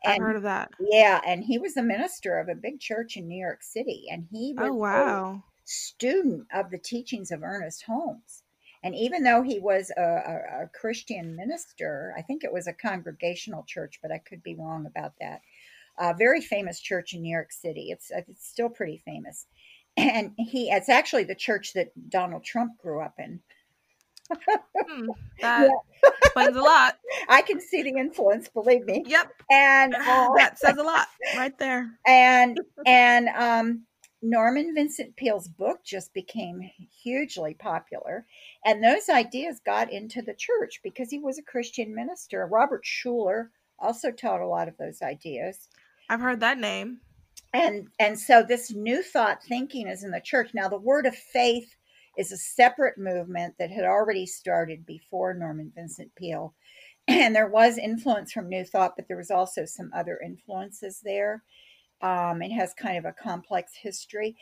[0.04, 0.70] I've And heard of that.
[0.80, 4.26] yeah, and he was a minister of a big church in New York City, and
[4.30, 5.44] he was Oh, a wow.
[5.64, 8.42] student of the teachings of Ernest Holmes.
[8.82, 12.72] And even though he was a, a, a Christian minister, I think it was a
[12.72, 15.42] congregational church, but I could be wrong about that.
[15.98, 17.88] A very famous church in New York City.
[17.90, 19.46] It's it's still pretty famous,
[19.96, 23.40] and he it's actually the church that Donald Trump grew up in.
[24.76, 25.06] Hmm,
[25.40, 25.70] that
[26.22, 26.98] explains a lot.
[27.28, 29.02] I can see the influence, believe me.
[29.06, 29.32] Yep.
[29.50, 31.98] And uh, That says a lot right there.
[32.06, 33.84] and and um,
[34.22, 36.60] Norman Vincent Peale's book just became
[37.02, 38.26] hugely popular,
[38.64, 42.46] and those ideas got into the church because he was a Christian minister.
[42.46, 45.68] Robert Schuller also taught a lot of those ideas,
[46.08, 47.00] I've heard that name.
[47.52, 50.68] and and so this new thought thinking is in the church now.
[50.68, 51.74] The Word of Faith
[52.18, 56.54] is a separate movement that had already started before Norman Vincent Peale.
[57.08, 61.42] And there was influence from New Thought, but there was also some other influences there.
[62.02, 64.36] Um, it has kind of a complex history,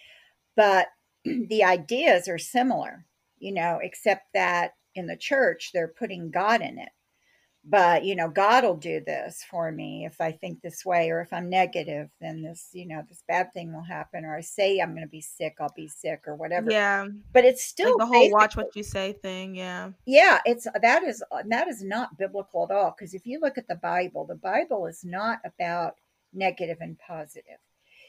[0.56, 0.88] but
[1.24, 3.06] the ideas are similar,
[3.38, 6.88] you know, except that in the church they're putting God in it.
[7.68, 11.20] But, you know, God will do this for me if I think this way, or
[11.20, 14.78] if I'm negative, then this, you know, this bad thing will happen, or I say
[14.78, 16.70] I'm going to be sick, I'll be sick, or whatever.
[16.70, 17.08] Yeah.
[17.32, 19.56] But it's still Like the whole watch what you say thing.
[19.56, 19.90] Yeah.
[20.04, 23.68] yeah it's that is that is not biblical at all because if you look at
[23.68, 25.96] the bible the bible is not about
[26.32, 27.58] negative and positive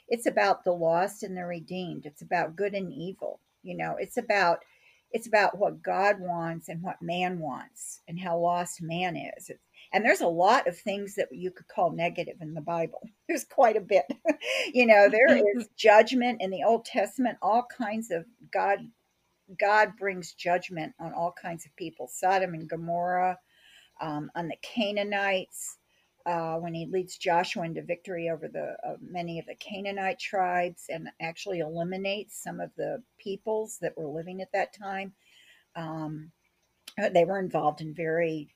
[0.08, 4.18] it's about the lost and the redeemed it's about good and evil you know it's
[4.18, 4.64] about
[5.12, 9.52] it's about what god wants and what man wants and how lost man is.
[9.94, 13.02] And there's a lot of things that you could call negative in the bible.
[13.28, 14.06] There's quite a bit.
[14.74, 17.38] You know there is judgment in the old testament.
[17.42, 18.80] All kinds of god
[19.60, 22.10] God brings judgment on all kinds of people.
[22.12, 23.38] Sodom and Gomorrah,
[24.02, 25.78] um, on the Canaanites,
[26.28, 30.86] uh, when he leads Joshua into victory over the uh, many of the Canaanite tribes
[30.90, 35.14] and actually eliminates some of the peoples that were living at that time.
[35.76, 36.32] Um,
[37.02, 38.50] uh, they were involved in very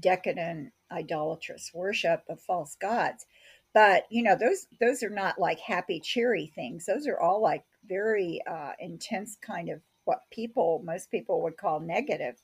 [0.00, 3.26] decadent, idolatrous worship of false gods.
[3.74, 6.86] But you know, those those are not like happy, cheery things.
[6.86, 11.80] Those are all like very uh, intense kind of what people, most people would call
[11.80, 12.40] negative.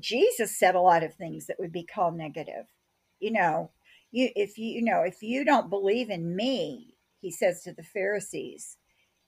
[0.00, 2.64] Jesus said a lot of things that would be called negative.
[3.20, 3.70] You know,
[4.12, 7.82] you if you you know if you don't believe in me, he says to the
[7.82, 8.76] Pharisees.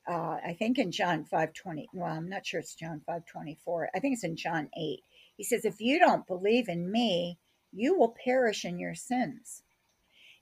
[0.06, 1.88] Uh, I think in John five twenty.
[1.92, 3.88] Well, I'm not sure it's John five twenty four.
[3.94, 5.00] I think it's in John eight.
[5.36, 7.38] He says, "If you don't believe in me,
[7.72, 9.62] you will perish in your sins."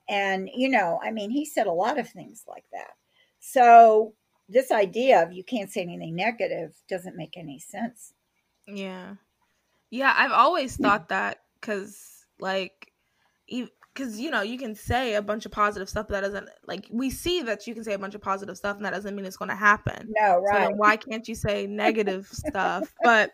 [0.09, 2.91] And you know, I mean, he said a lot of things like that.
[3.39, 4.13] So
[4.49, 8.13] this idea of you can't say anything negative doesn't make any sense.
[8.67, 9.15] Yeah.
[9.89, 12.91] Yeah, I've always thought that because, like,
[13.93, 16.87] because, you know, you can say a bunch of positive stuff, but that doesn't, like,
[16.91, 19.25] we see that you can say a bunch of positive stuff, and that doesn't mean
[19.25, 20.11] it's going to happen.
[20.19, 20.67] No, So right?
[20.69, 22.91] then why can't you say negative stuff?
[23.03, 23.31] But,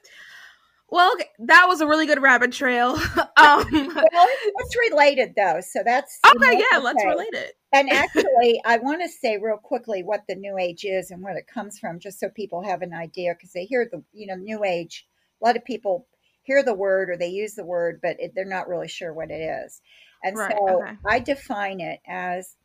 [0.90, 2.96] well, okay, that was a really good rabbit trail.
[2.98, 2.98] um,
[3.38, 7.54] well, it's related though, so that's you okay, know, yeah, let's relate it.
[7.72, 11.38] And actually, I want to say real quickly what the New Age is and where
[11.38, 14.36] it comes from, just so people have an idea, because they hear the, you know,
[14.36, 15.08] New Age.
[15.42, 16.08] A lot of people
[16.42, 19.30] hear the word or they use the word, but it, they're not really sure what
[19.30, 19.82] it is.
[20.24, 20.98] And Right, so okay.
[21.06, 22.56] I define it as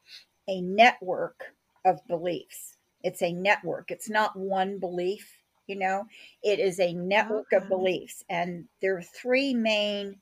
[0.49, 2.77] a network of beliefs.
[3.03, 3.91] It's a network.
[3.91, 6.05] It's not one belief, you know.
[6.43, 10.21] It is a network of beliefs, and there are three main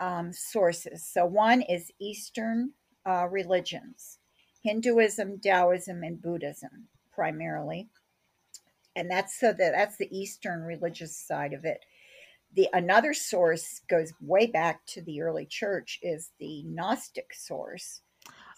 [0.00, 1.06] um, sources.
[1.06, 2.72] So one is Eastern
[3.06, 4.18] uh, religions,
[4.62, 7.88] Hinduism, Taoism, and Buddhism primarily.
[8.94, 11.84] and that's so that that's the Eastern religious side of it.
[12.56, 18.00] The another source goes way back to the early church is the Gnostic source.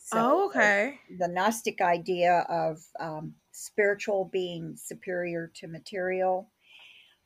[0.05, 1.01] So oh, okay.
[1.11, 6.49] The, the, Gnostic idea of um, spiritual being superior to material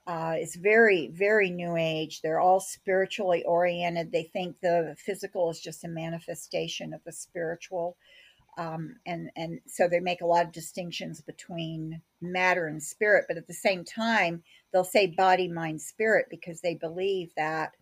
[0.07, 2.21] uh, is very, very new age.
[2.23, 4.11] They're all spiritually oriented.
[4.11, 7.97] They think the physical is just a manifestation of the spiritual.
[8.59, 13.39] Um, and and so they make a lot of distinctions between matter and spirit, but
[13.39, 17.73] at the same time, they'll say body, mind, spirit because they believe that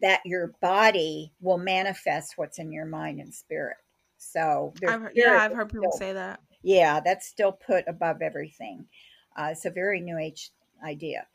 [0.00, 3.76] that your body will manifest what's in your mind and spirit.
[4.18, 6.40] So I've yeah, I've heard people say that.
[6.62, 8.86] Yeah, that's still put above everything.
[9.36, 10.50] Uh, it's a very new age
[10.84, 11.26] idea.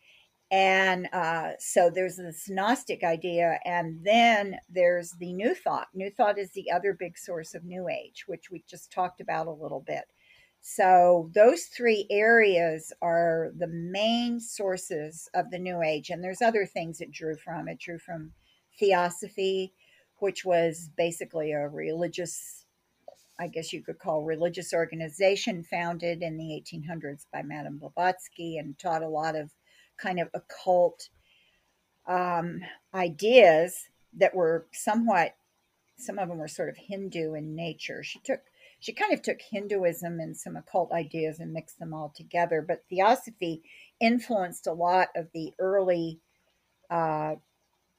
[0.56, 5.88] And uh, so there's this Gnostic idea, and then there's the New Thought.
[5.94, 9.48] New Thought is the other big source of New Age, which we just talked about
[9.48, 10.06] a little bit.
[10.62, 16.66] So those three areas are the main sources of the New Age, and there's other
[16.66, 17.68] things it drew from.
[17.68, 18.32] It drew from
[18.80, 19.74] Theosophy,
[20.20, 22.64] which was basically a religious,
[23.38, 28.80] I guess you could call religious organization founded in the 1800s by Madame Blavatsky and
[28.80, 29.52] taught a lot of
[29.98, 31.10] kind of occult
[32.08, 32.62] um,
[32.94, 35.36] ideas that were somewhat,
[35.98, 38.04] some of them were sort of Hindu in nature.
[38.04, 38.42] She took,
[38.80, 42.62] she kind of took Hinduism and some occult ideas and mixed them all together.
[42.62, 43.64] But Theosophy
[44.00, 46.20] influenced a lot of the early
[46.90, 47.36] uh,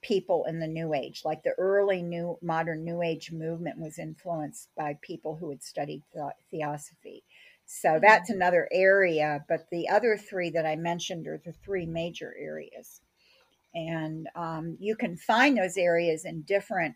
[0.03, 1.23] people in the New Age.
[1.25, 6.03] Like the early new modern New Age movement was influenced by people who had studied
[6.51, 7.25] Theosophy.
[7.67, 9.45] So that's another area.
[9.49, 13.01] But the other three that I mentioned are the three major areas.
[13.75, 16.95] And um, you can find those areas in different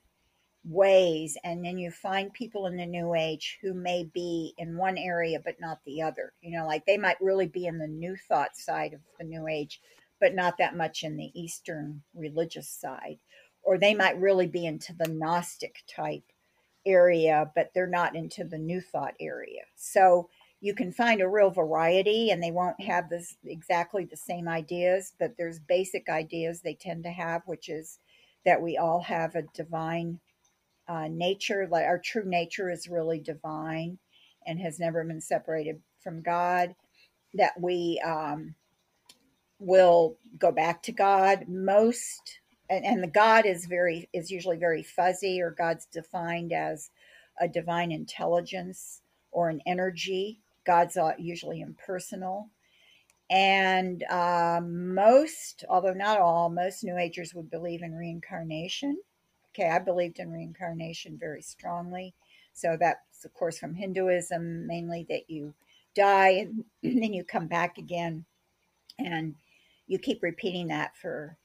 [0.65, 1.37] ways.
[1.43, 5.41] And then you find people in the New Age who may be in one area
[5.45, 6.33] but not the other.
[6.41, 9.49] You know, like they might really be in the New Thought side of the New
[9.49, 9.81] Age,
[10.21, 13.19] but not that much in the Eastern religious side.
[13.63, 16.25] Or they might really be into the Gnostic type
[16.87, 19.63] area, but they're not into the New Thought area.
[19.77, 20.29] So
[20.61, 25.15] you can find a real variety and they won't have this exactly the same ideas,
[25.19, 27.99] but there's basic ideas they tend to have, which is
[28.45, 30.21] that we all have a divine
[30.87, 33.99] uh, nature, like our true nature is really divine
[34.47, 36.75] and has never been separated from God,
[37.35, 38.55] that we um,
[39.59, 41.47] will go back to God.
[41.49, 46.91] Most and, and the God is very is usually very fuzzy, or God's defined as
[47.41, 52.49] a divine intelligence or an energy God's usually impersonal.
[53.29, 58.97] And uh, most, although not all, most New Agers would believe in reincarnation.
[59.49, 62.15] Okay, I believed in reincarnation very strongly.
[62.53, 65.55] So that's, of course, from Hinduism, mainly that you
[65.97, 68.25] die and, and then you come back again.
[68.97, 69.35] And
[69.89, 71.37] you keep repeating that for,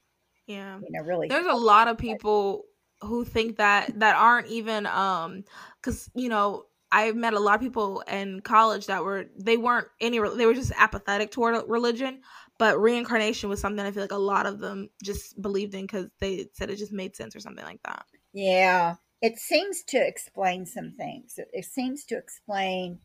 [0.46, 1.26] yeah, you know, really.
[1.26, 2.62] There's a lot of people
[3.00, 5.44] who think that that aren't even um
[5.80, 9.88] because you know I met a lot of people in college that were they weren't
[10.00, 12.20] any they were just apathetic toward religion,
[12.58, 16.06] but reincarnation was something I feel like a lot of them just believed in because
[16.20, 18.06] they said it just made sense or something like that.
[18.32, 21.38] Yeah, it seems to explain some things.
[21.38, 23.00] It, it seems to explain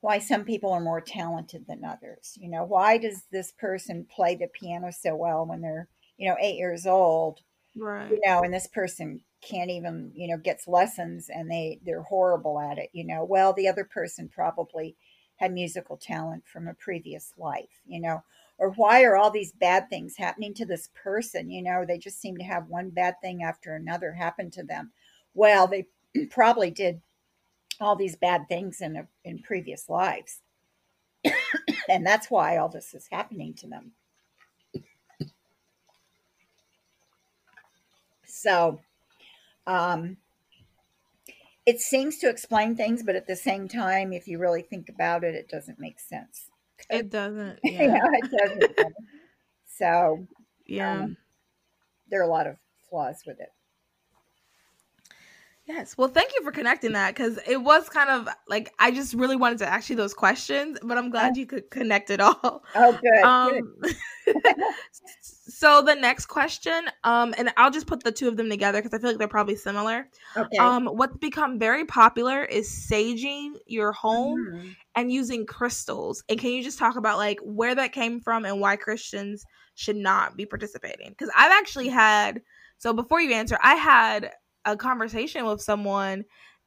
[0.00, 2.36] why some people are more talented than others.
[2.36, 6.36] You know, why does this person play the piano so well when they're you know
[6.40, 7.40] eight years old?
[7.76, 8.10] Right.
[8.10, 12.58] You know, and this person can't even you know gets lessons and they they're horrible
[12.58, 13.24] at it you know.
[13.24, 14.96] Well the other person probably
[15.36, 18.22] had musical talent from a previous life you know.
[18.58, 21.84] Or why are all these bad things happening to this person you know?
[21.86, 24.92] They just seem to have one bad thing after another happen to them.
[25.34, 25.86] Well they
[26.30, 27.00] probably did
[27.80, 30.40] all these bad things in a, in previous lives.
[31.90, 33.92] And that's why all this is happening to them.
[38.26, 38.78] So
[39.68, 40.16] um,
[41.66, 45.22] it seems to explain things, but at the same time, if you really think about
[45.22, 46.46] it, it doesn't make sense.
[46.88, 47.60] It doesn't.
[47.64, 48.94] Yeah, it doesn't.
[49.78, 50.26] so,
[50.66, 51.16] yeah, um,
[52.08, 52.56] there are a lot of
[52.88, 53.52] flaws with it.
[55.68, 55.98] Yes.
[55.98, 59.36] Well, thank you for connecting that because it was kind of like I just really
[59.36, 62.64] wanted to ask you those questions, but I'm glad you could connect it all.
[62.74, 63.22] Oh, good.
[63.22, 63.94] Um, good.
[65.20, 68.94] so the next question, um, and I'll just put the two of them together because
[68.94, 70.08] I feel like they're probably similar.
[70.38, 70.56] Okay.
[70.56, 74.68] Um, what's become very popular is saging your home mm-hmm.
[74.94, 76.24] and using crystals.
[76.30, 79.44] And can you just talk about like where that came from and why Christians
[79.74, 81.10] should not be participating?
[81.10, 82.40] Because I've actually had.
[82.78, 84.30] So before you answer, I had
[84.74, 86.24] a conversation with someone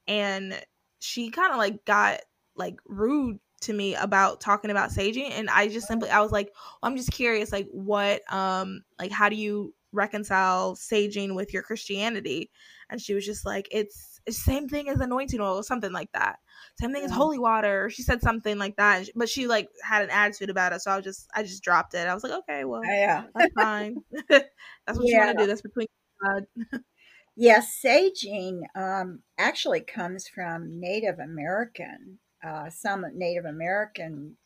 [0.08, 0.60] and
[1.00, 2.22] she kind of like got
[2.56, 6.52] like rude to me about talking about saging and I just simply I was like,
[6.82, 11.64] well, I'm just curious like what um like how do you reconcile saging with your
[11.64, 12.50] Christianity?
[12.90, 16.12] And she was just like, it's the same thing as anointing oil or something like
[16.14, 16.40] that.
[16.80, 17.90] Same thing as holy water.
[17.90, 20.82] She said something like that, but she like had an attitude about it.
[20.82, 22.08] So I was just I just dropped it.
[22.08, 23.98] I was like, okay, well, yeah, that's fine.
[24.30, 24.48] that's
[24.88, 25.12] what yeah.
[25.12, 25.48] you want to do.
[25.48, 25.88] That's between
[26.24, 26.46] God.
[27.36, 34.38] yes, saging um, actually comes from Native American uh, some Native American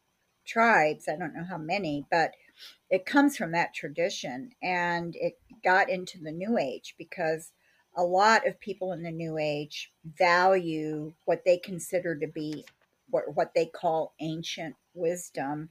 [0.46, 1.08] tribes.
[1.08, 2.32] I don't know how many, but
[2.90, 4.52] it comes from that tradition.
[4.62, 7.52] And it got into the New Age because
[7.98, 12.66] a lot of people in the New Age value what they consider to be
[13.10, 15.70] what, what they call ancient wisdom.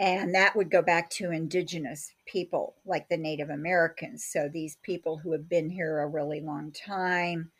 [0.00, 4.24] And that would go back to indigenous people like the Native Americans.
[4.24, 7.50] So these people who have been here a really long time,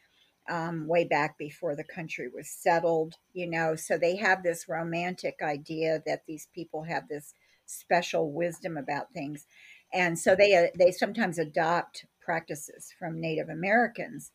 [0.49, 3.77] um, way back before the country was settled, you know.
[3.77, 7.35] So they have this romantic idea that these people have this
[7.67, 9.47] special wisdom about things,
[9.93, 14.33] and so they uh, they sometimes adopt practices from Native Americans.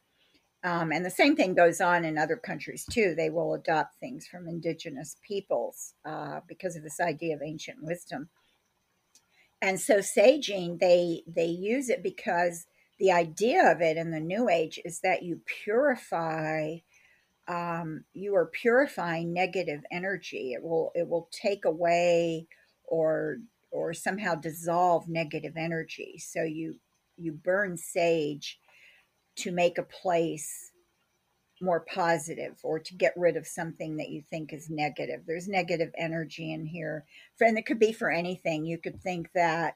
[0.63, 3.15] Um, and the same thing goes on in other countries too.
[3.15, 8.29] They will adopt things from indigenous peoples uh, because of this idea of ancient wisdom.
[9.61, 12.65] And so saging, they they use it because
[12.99, 16.77] the idea of it in the new age is that you purify
[17.47, 22.47] um, you are purifying negative energy it will it will take away
[22.85, 23.37] or
[23.71, 26.75] or somehow dissolve negative energy so you
[27.17, 28.59] you burn sage
[29.37, 30.71] to make a place
[31.61, 35.21] more positive or to get rid of something that you think is negative.
[35.25, 37.05] There's negative energy in here.
[37.39, 38.65] And it could be for anything.
[38.65, 39.75] You could think that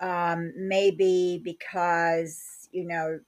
[0.00, 3.18] um, maybe because you know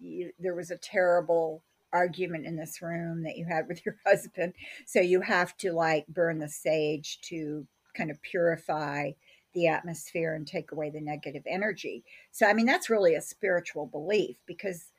[0.00, 1.62] you, there was a terrible
[1.92, 4.52] argument in this room that you had with your husband.
[4.86, 9.12] So you have to like burn the sage to kind of purify
[9.54, 12.04] the atmosphere and take away the negative energy.
[12.32, 14.90] So i mean that's really a spiritual belief because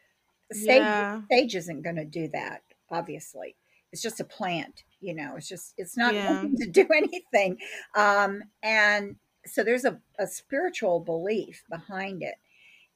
[0.52, 1.22] sage, yeah.
[1.32, 3.56] sage isn't going to do that obviously
[3.92, 6.42] it's just a plant you know it's just it's not yeah.
[6.42, 7.58] going to do anything
[7.96, 9.16] um and
[9.48, 12.36] so there's a, a spiritual belief behind it.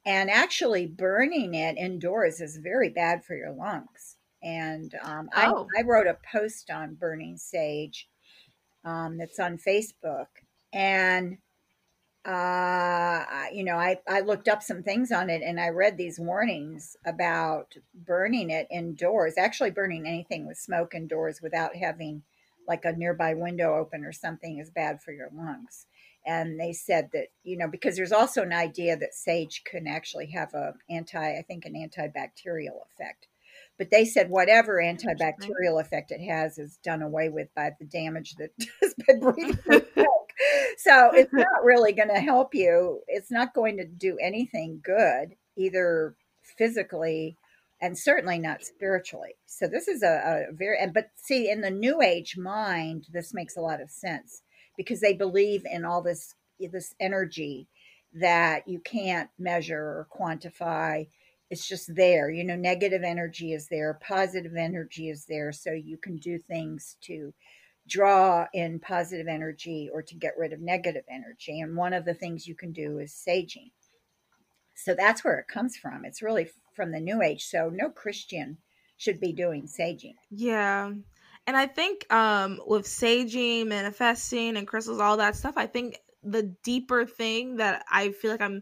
[0.05, 4.17] And actually, burning it indoors is very bad for your lungs.
[4.43, 5.67] And um, oh.
[5.77, 8.09] I, I, wrote a post on burning sage
[8.83, 10.27] um, that's on Facebook.
[10.73, 11.37] And,
[12.25, 16.19] uh, you know, I, I looked up some things on it and I read these
[16.19, 22.21] warnings about burning it indoors, actually, burning anything with smoke indoors without having
[22.67, 25.87] like a nearby window open or something is bad for your lungs.
[26.25, 30.27] And they said that you know because there's also an idea that sage can actually
[30.27, 33.27] have a anti i think an antibacterial effect.
[33.79, 38.35] But they said whatever antibacterial effect it has is done away with by the damage
[38.35, 38.51] that
[38.81, 39.57] has been breathing
[40.77, 43.01] so it's not really going to help you.
[43.07, 46.15] It's not going to do anything good either
[46.57, 47.37] physically
[47.81, 49.35] and certainly not spiritually.
[49.47, 53.33] So this is a, a very and but see in the new age mind this
[53.33, 54.43] makes a lot of sense
[54.77, 56.35] because they believe in all this
[56.71, 57.67] this energy
[58.13, 61.07] that you can't measure or quantify.
[61.49, 65.97] It's just there you know negative energy is there positive energy is there so you
[65.97, 67.33] can do things to
[67.87, 72.13] draw in positive energy or to get rid of negative energy and one of the
[72.13, 73.71] things you can do is saging.
[74.75, 76.05] So that's where it comes from.
[76.05, 77.45] It's really from the new age.
[77.45, 78.57] So no christian
[78.97, 80.15] should be doing saging.
[80.29, 80.91] Yeah.
[81.47, 86.55] And I think um with saging, manifesting, and crystals, all that stuff, I think the
[86.63, 88.61] deeper thing that I feel like I'm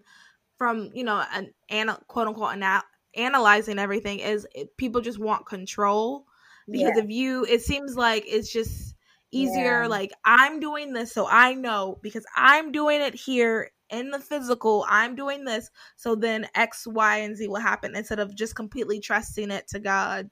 [0.57, 2.83] from, you know, an, an quote unquote ana-
[3.15, 6.25] analyzing everything is it, people just want control.
[6.67, 7.03] Because yeah.
[7.03, 8.88] if you, it seems like it's just
[9.31, 9.81] easier.
[9.83, 9.87] Yeah.
[9.87, 14.85] Like I'm doing this, so I know because I'm doing it here in the physical.
[14.87, 18.99] I'm doing this, so then X, Y, and Z will happen instead of just completely
[18.99, 20.29] trusting it to God.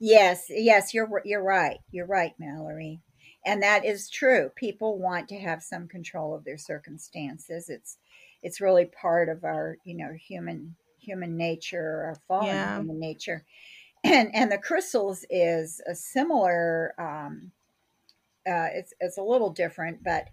[0.00, 1.78] Yes, yes, you're you're right.
[1.90, 3.00] You're right, Mallory.
[3.46, 4.50] And that is true.
[4.56, 7.68] People want to have some control of their circumstances.
[7.68, 7.98] It's
[8.42, 12.78] it's really part of our, you know, human human nature, our fallen yeah.
[12.78, 13.44] human nature.
[14.02, 17.52] And and the crystals is a similar um
[18.46, 20.28] uh it's it's a little different, but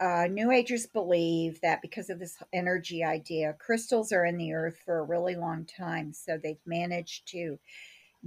[0.00, 4.76] uh, New Agers believe that because of this energy idea, crystals are in the earth
[4.84, 6.12] for a really long time.
[6.12, 7.58] So they've managed to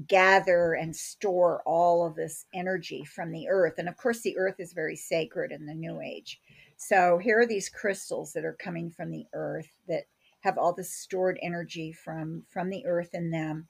[0.07, 3.73] gather and store all of this energy from the earth.
[3.77, 6.39] And of course, the earth is very sacred in the New Age.
[6.77, 10.03] So here are these crystals that are coming from the earth that
[10.41, 13.67] have all this stored energy from from the earth in them,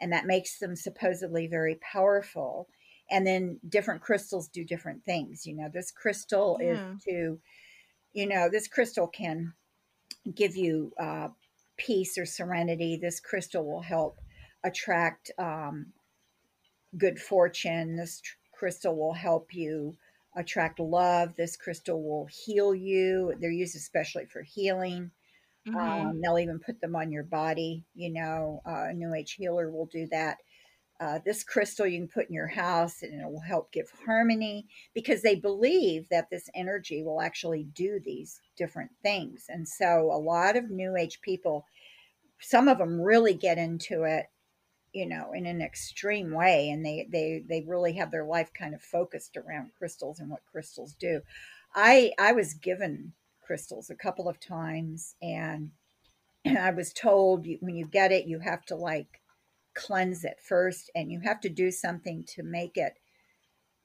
[0.00, 2.68] and that makes them supposedly very powerful.
[3.10, 5.46] And then different crystals do different things.
[5.46, 6.96] You know, this crystal Yeah.
[6.96, 7.40] is to,
[8.12, 9.54] you know, this crystal can
[10.34, 11.28] give you uh,
[11.76, 12.96] peace or serenity.
[12.96, 14.20] This crystal will help
[14.64, 15.92] attract um,
[16.96, 17.96] good fortune.
[17.96, 19.96] This tr- crystal will help you
[20.36, 21.34] attract love.
[21.36, 23.34] This crystal will heal you.
[23.38, 25.10] They're used especially for healing.
[25.66, 26.12] Mhm.
[26.12, 27.86] Um, they'll even put them on your body.
[27.94, 30.38] You know, uh, a New Age healer will do that.
[31.00, 34.66] Uh, this crystal you can put in your house and it will help give harmony
[34.94, 39.46] because they believe that this energy will actually do these different things.
[39.48, 41.64] And so a lot of New Age people,
[42.38, 44.26] some of them really get into it
[44.92, 48.74] you know in an extreme way and they they they really have their life kind
[48.74, 51.20] of focused around crystals and what crystals do
[51.74, 53.12] i i was given
[53.44, 55.70] crystals a couple of times and
[56.44, 59.20] and i was told when you get it you have to like
[59.74, 62.98] cleanse it first and you have to do something to make it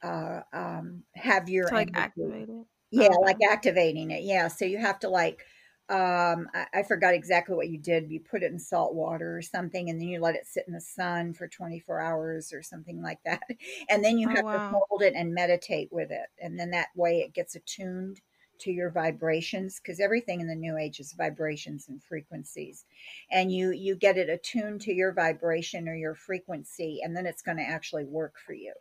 [0.04, 2.68] uh um have your like activate it.
[2.92, 4.24] yeah, like activating it.
[4.24, 4.48] Yeah.
[4.48, 5.46] So you have to like
[5.90, 8.10] um I, I forgot exactly what you did.
[8.12, 10.74] You put it in salt water or something and then you let it sit in
[10.74, 13.44] the sun for 24 hours or something like that.
[13.90, 14.52] And then you Oh, have wow.
[14.54, 16.28] to hold it and meditate with it.
[16.40, 18.22] And then that way it gets attuned
[18.60, 22.86] to your vibrations because everything in the new age is vibrations and frequencies.
[23.32, 27.42] And you you get it attuned to your vibration or your frequency and then it's
[27.42, 28.74] going to actually work for you.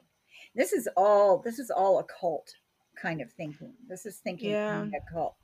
[0.55, 2.55] This is all this is all occult
[2.97, 3.75] kind of thinking.
[3.89, 4.87] This is thinking Yeah.
[4.97, 5.37] occult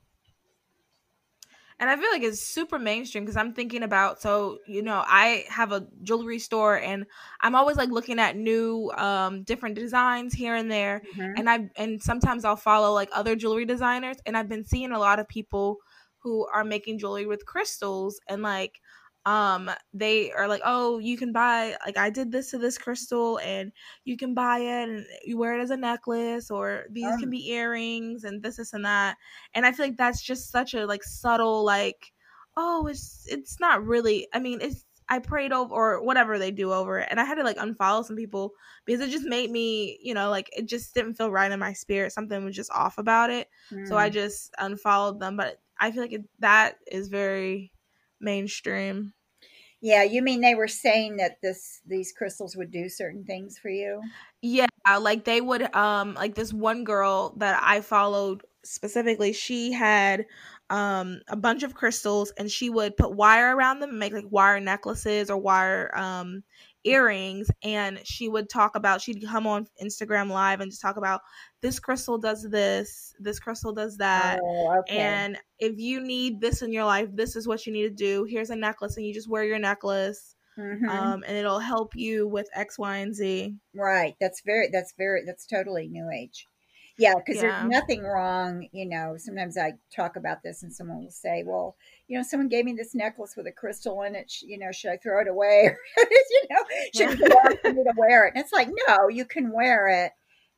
[1.81, 5.47] And I feel like it's super mainstream because I'm thinking about so you know I
[5.49, 7.07] have a jewelry store and
[7.41, 11.39] I'm always like looking at new um different designs here and there Mhm.
[11.39, 14.99] and I and sometimes I'll follow like other jewelry designers and I've been seeing a
[14.99, 15.78] lot of people
[16.18, 18.81] who are making jewelry with crystals and like
[19.26, 23.38] um they are like oh you can buy like I did this to this crystal
[23.40, 23.72] and
[24.04, 27.18] you can buy it and you wear it as a necklace or these Oh.
[27.18, 29.16] can be earrings and this this and that
[29.54, 32.12] and I feel like that's just such a like subtle like
[32.56, 36.72] oh it's it's not really I mean it's I prayed over or whatever they do
[36.72, 38.52] over it and I had to like unfollow some people
[38.84, 41.72] because it just made me you know like it just didn't feel right in my
[41.72, 43.48] spirit something was just off about it
[43.82, 44.10] so I Mm.
[44.10, 47.72] just unfollowed them but I feel like it, that is very
[48.20, 49.14] mainstream.
[49.82, 53.70] Yeah you mean they were saying that this these crystals would do certain things for
[53.70, 54.02] you?
[54.42, 54.66] Yeah,
[54.98, 60.26] like they would um like this one girl that I followed specifically, she had
[60.70, 64.30] um a bunch of crystals and she would put wire around them and make like
[64.30, 66.42] wire necklaces or wire um
[66.85, 71.20] earrings and she would talk about she'd come on Instagram live and just talk about
[71.61, 74.41] this crystal does this, this crystal does that.
[74.43, 77.83] oh okay And if you need this in your life, this is what you need
[77.83, 78.24] to do.
[78.24, 80.37] Here's a necklace and you just wear your necklace.
[80.59, 80.89] Mhm.
[80.89, 83.55] Um and it'll help you with X, Y, and Z.
[83.74, 86.47] right that's very that's very that's totally new age
[87.01, 87.40] yeah because Yeah.
[87.40, 91.76] there's nothing wrong you know sometimes i talk about this and someone will say well
[92.09, 94.90] you know someone gave me this necklace with a crystal in it you know should
[94.90, 98.34] i throw it away you know should it be hard for me to wear it
[98.34, 100.12] and it's like no you can wear it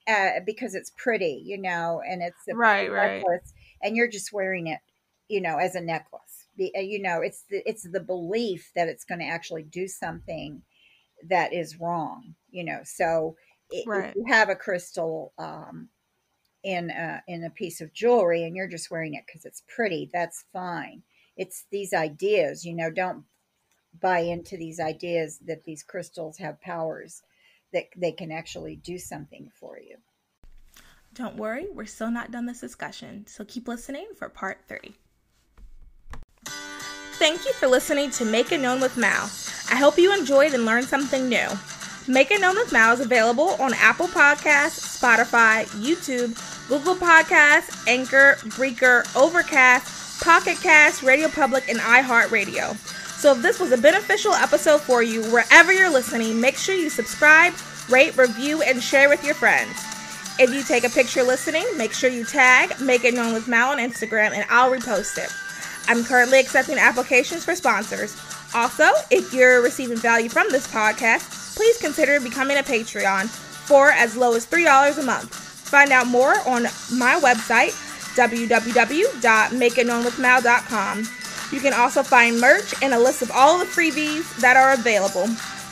[0.09, 3.22] uh, because it's pretty you know and it's a Right, right.
[3.22, 4.80] necklace and you're just wearing it
[5.28, 9.05] you know as a necklace uh, you know it's the it's the belief that it's
[9.05, 10.62] going to actually do something
[11.28, 13.36] that is wrong you know so
[13.72, 13.93] i- Right.
[13.93, 15.88] if you have a crystal um
[16.62, 20.10] in a, in a piece of jewelry and you're just wearing it because it's pretty
[20.12, 21.02] that's fine
[21.36, 23.24] it's these ideas you know don't
[24.00, 27.22] buy into these ideas that these crystals have powers
[27.72, 29.96] that they can actually do something for you
[31.14, 34.94] Don't worry, we're still not done this discussion, so keep listening for part three.
[37.18, 39.30] Thank you for listening to Make It Known with Mal.
[39.70, 41.46] I hope you enjoyed and learned something new.
[42.08, 46.34] Make It Known with Mal is available on Apple Podcasts, Spotify, YouTube,
[46.68, 52.76] Google Podcasts, Anchor, Breaker, Overcast, Pocket Cast, Radio Public, and iHeartRadio.
[53.18, 56.90] So if this was a beneficial episode for you, wherever you're listening, make sure you
[56.90, 57.52] subscribe,
[57.88, 59.76] rate, review, and share with your friends.
[60.38, 63.72] If you take a picture listening, make sure you tag Make It Known with Mal
[63.72, 65.30] on Instagram and I'll repost it.
[65.88, 68.16] I'm currently accepting applications for sponsors.
[68.54, 74.16] Also, if you're receiving value from this podcast, please consider becoming a Patreon for as
[74.16, 75.51] low as $3 a month.
[75.73, 77.73] Find out more on my website,
[78.14, 81.09] www.makeitknownwithmal.com.
[81.51, 85.29] You can also find merch and a list of all the freebies that are available.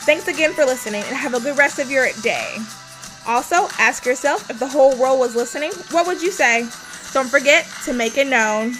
[0.07, 2.57] Thanks again for listening and have a good rest of your day.
[3.27, 6.67] Also, ask yourself if the whole world was listening, what would you say?
[7.13, 8.77] Don't forget to make it known.